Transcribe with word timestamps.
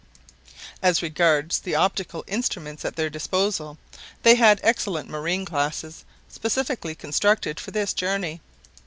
As 0.81 1.03
regards 1.03 1.59
the 1.59 1.75
optical 1.75 2.23
instruments 2.25 2.83
at 2.83 2.95
their 2.95 3.07
disposal, 3.07 3.77
they 4.23 4.33
had 4.33 4.59
excellent 4.63 5.07
marine 5.11 5.43
glasses 5.43 6.05
specially 6.27 6.95
constructed 6.95 7.59
for 7.59 7.69
this 7.69 7.93
journey. 7.93 8.41